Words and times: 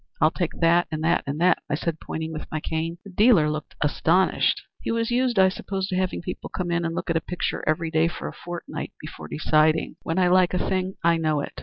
'I'll 0.19 0.31
take 0.31 0.53
that, 0.61 0.87
and 0.89 1.03
that, 1.03 1.23
and 1.27 1.39
that,' 1.39 1.59
I 1.69 1.75
said, 1.75 1.99
pointing 1.99 2.33
with 2.33 2.49
my 2.51 2.59
cane. 2.59 2.97
The 3.03 3.11
dealer 3.11 3.51
looked 3.51 3.75
astonished. 3.81 4.63
He 4.81 4.89
was 4.89 5.11
used, 5.11 5.37
I 5.37 5.47
suppose, 5.49 5.85
to 5.89 5.95
having 5.95 6.23
people 6.23 6.49
come 6.49 6.71
in 6.71 6.83
and 6.83 6.95
look 6.95 7.11
at 7.11 7.17
a 7.17 7.21
picture 7.21 7.63
every 7.67 7.91
day 7.91 8.07
for 8.07 8.27
a 8.27 8.33
fortnight 8.33 8.93
before 8.99 9.27
deciding. 9.27 9.97
When 10.01 10.17
I 10.17 10.27
like 10.27 10.55
a 10.55 10.69
thing 10.69 10.95
I 11.03 11.17
know 11.17 11.41
it. 11.41 11.53